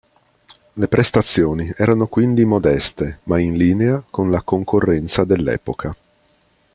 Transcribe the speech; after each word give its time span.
Le 0.73 0.87
prestazioni 0.87 1.71
erano 1.77 2.07
quindi 2.07 2.43
modeste, 2.43 3.19
ma 3.25 3.39
in 3.39 3.55
linea 3.55 4.03
con 4.09 4.31
la 4.31 4.41
concorrenza 4.41 5.23
dell'epoca. 5.25 5.95